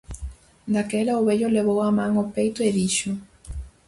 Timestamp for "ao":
2.17-2.31